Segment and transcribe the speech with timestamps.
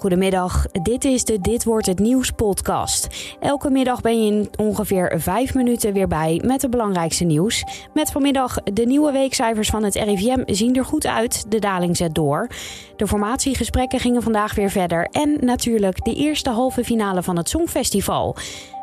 [0.00, 3.06] Goedemiddag, dit is de Dit wordt het nieuws podcast.
[3.40, 7.64] Elke middag ben je in ongeveer vijf minuten weer bij met het belangrijkste nieuws.
[7.94, 12.14] Met vanmiddag de nieuwe weekcijfers van het RIVM zien er goed uit, de daling zet
[12.14, 12.48] door.
[12.96, 18.36] De formatiegesprekken gingen vandaag weer verder en natuurlijk de eerste halve finale van het Songfestival.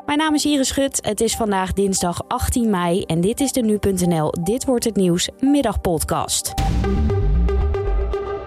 [0.05, 3.61] Mijn naam is Iris Schut, het is vandaag dinsdag 18 mei en dit is de
[3.61, 6.54] Nu.nl Dit wordt het nieuws middagpodcast.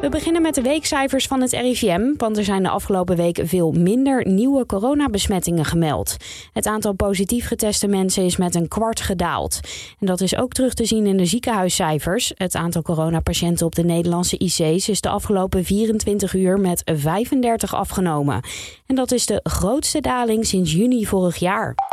[0.01, 3.73] We beginnen met de weekcijfers van het RIVM, want er zijn de afgelopen week veel
[3.73, 6.17] minder nieuwe coronabesmettingen gemeld.
[6.53, 9.61] Het aantal positief geteste mensen is met een kwart gedaald.
[9.99, 12.32] En dat is ook terug te zien in de ziekenhuiscijfers.
[12.35, 18.41] Het aantal coronapatiënten op de Nederlandse IC's is de afgelopen 24 uur met 35 afgenomen.
[18.86, 21.89] En dat is de grootste daling sinds juni vorig jaar.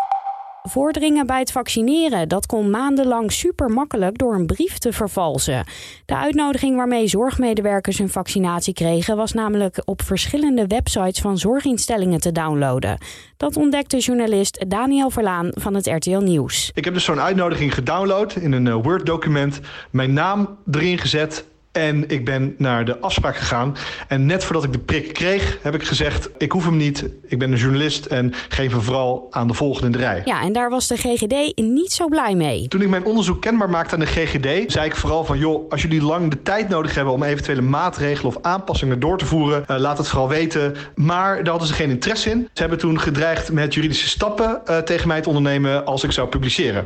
[0.70, 5.66] Vorderingen bij het vaccineren, dat kon maandenlang super makkelijk door een brief te vervalsen.
[6.06, 12.32] De uitnodiging waarmee zorgmedewerkers hun vaccinatie kregen was namelijk op verschillende websites van zorginstellingen te
[12.32, 12.98] downloaden.
[13.38, 16.72] Dat ontdekte journalist Daniel Verlaan van het RTL Nieuws.
[16.74, 19.60] Ik heb dus zo'n uitnodiging gedownload in een eh, Word-document,
[19.92, 21.46] mijn naam erin gezet
[21.78, 23.76] en ik ben naar de afspraak gegaan.
[24.08, 27.06] En net voordat ik de prik kreeg, heb ik gezegd: Ik hoef hem niet.
[27.28, 30.22] Ik ben een journalist en geef hem vooral aan de volgende in de rij.
[30.26, 32.68] Ja, en daar was de GGD niet zo blij mee.
[32.68, 35.82] Toen ik mijn onderzoek kenbaar maakte aan de GGD, zei ik vooral van: joh, als
[35.82, 39.78] jullie lang de tijd nodig hebben om eventuele maatregelen of aanpassingen door te voeren, uh,
[39.78, 40.76] laat het vooral weten.
[40.96, 42.50] Maar daar hadden ze geen interesse in.
[42.54, 46.28] Ze hebben toen gedreigd met juridische stappen uh, tegen mij te ondernemen als ik zou
[46.28, 46.84] publiceren.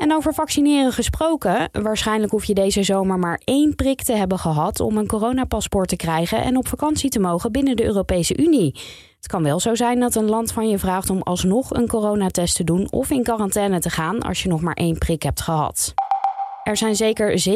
[0.00, 4.80] En over vaccineren gesproken, waarschijnlijk hoef je deze zomer maar één prik te hebben gehad
[4.80, 8.74] om een coronapaspoort te krijgen en op vakantie te mogen binnen de Europese Unie.
[9.16, 12.56] Het kan wel zo zijn dat een land van je vraagt om alsnog een coronatest
[12.56, 15.94] te doen of in quarantaine te gaan als je nog maar één prik hebt gehad.
[16.70, 17.48] Er zijn zeker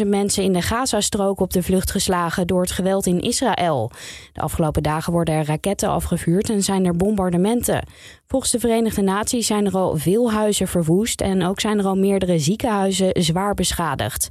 [0.00, 3.90] 47.000 mensen in de Gazastrook op de vlucht geslagen door het geweld in Israël.
[4.32, 7.86] De afgelopen dagen worden er raketten afgevuurd en zijn er bombardementen.
[8.26, 11.96] Volgens de Verenigde Naties zijn er al veel huizen verwoest en ook zijn er al
[11.96, 14.28] meerdere ziekenhuizen zwaar beschadigd.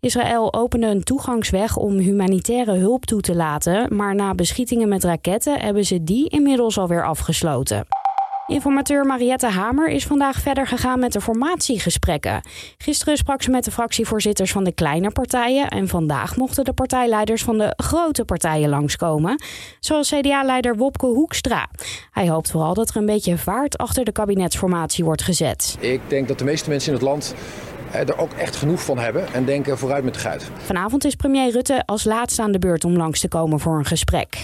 [0.00, 5.60] Israël opende een toegangsweg om humanitaire hulp toe te laten, maar na beschietingen met raketten
[5.60, 7.86] hebben ze die inmiddels alweer afgesloten.
[8.48, 12.40] Informateur Mariette Hamer is vandaag verder gegaan met de formatiegesprekken.
[12.78, 17.42] Gisteren sprak ze met de fractievoorzitters van de kleine partijen en vandaag mochten de partijleiders
[17.42, 19.42] van de grote partijen langskomen,
[19.80, 21.68] zoals CDA-leider Wopke Hoekstra.
[22.10, 25.76] Hij hoopt vooral dat er een beetje vaart achter de kabinetsformatie wordt gezet.
[25.80, 27.34] Ik denk dat de meeste mensen in het land
[27.92, 30.50] er ook echt genoeg van hebben en denken vooruit met de guit.
[30.56, 33.84] Vanavond is premier Rutte als laatste aan de beurt om langs te komen voor een
[33.84, 34.42] gesprek.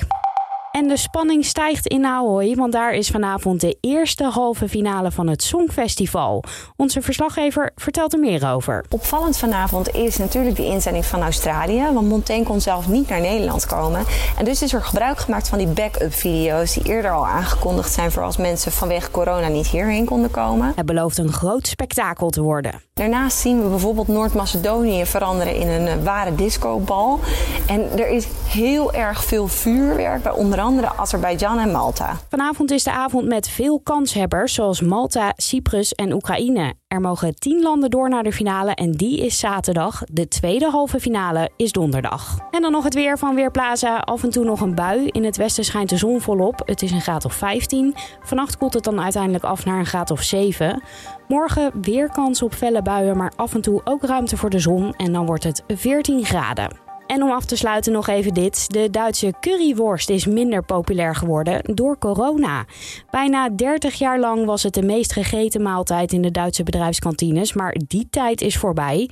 [0.75, 5.29] En de spanning stijgt in Ahoy, want daar is vanavond de eerste halve finale van
[5.29, 6.45] het Songfestival.
[6.77, 8.85] Onze verslaggever vertelt er meer over.
[8.89, 13.67] Opvallend vanavond is natuurlijk de inzending van Australië, want Montaigne kon zelf niet naar Nederland
[13.67, 14.05] komen.
[14.39, 18.11] En dus is er gebruik gemaakt van die backup video's die eerder al aangekondigd zijn
[18.11, 20.73] voor als mensen vanwege corona niet hierheen konden komen.
[20.77, 22.83] Het belooft een groot spektakel te worden.
[22.95, 27.21] Daarnaast zien we bijvoorbeeld Noord-Macedonië veranderen in een ware discobal.
[27.67, 32.17] En er is heel erg veel vuurwerk bij onder andere Azerbeidzjan en Malta.
[32.29, 36.75] Vanavond is de avond met veel kanshebbers zoals Malta, Cyprus en Oekraïne.
[36.89, 40.03] Er mogen tien landen door naar de finale en die is zaterdag.
[40.13, 42.39] De tweede halve finale is donderdag.
[42.51, 43.99] En dan nog het weer van Weerplaza.
[43.99, 45.07] Af en toe nog een bui.
[45.07, 46.63] In het westen schijnt de zon volop.
[46.65, 47.95] Het is een graad of 15.
[48.23, 50.83] Vannacht koelt het dan uiteindelijk af naar een graad of 7.
[51.29, 54.93] Morgen weer kans op felle buien, maar af en toe ook ruimte voor de zon.
[54.93, 56.84] En dan wordt het 14 graden.
[57.15, 58.73] En om af te sluiten nog even dit.
[58.73, 62.65] De Duitse curryworst is minder populair geworden door corona.
[63.11, 67.77] Bijna 30 jaar lang was het de meest gegeten maaltijd in de Duitse bedrijfskantines, maar
[67.87, 69.11] die tijd is voorbij.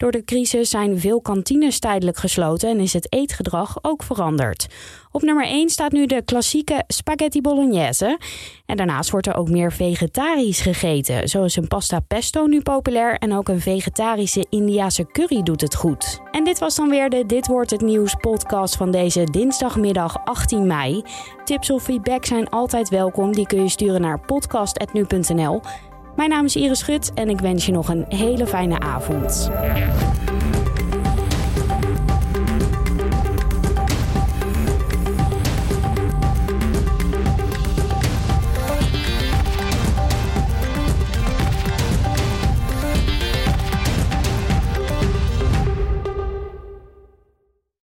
[0.00, 4.66] Door de crisis zijn veel kantines tijdelijk gesloten en is het eetgedrag ook veranderd.
[5.10, 8.18] Op nummer 1 staat nu de klassieke spaghetti bolognese.
[8.66, 11.28] En daarnaast wordt er ook meer vegetarisch gegeten.
[11.28, 15.74] Zo is een pasta pesto nu populair en ook een vegetarische Indiase curry doet het
[15.74, 16.20] goed.
[16.30, 20.66] En dit was dan weer de Dit wordt het nieuws podcast van deze dinsdagmiddag 18
[20.66, 21.02] mei.
[21.44, 23.32] Tips of feedback zijn altijd welkom.
[23.32, 25.60] Die kun je sturen naar podcast.nu.nl.
[26.16, 29.50] Mijn naam is Iris Schut en ik wens je nog een hele fijne avond.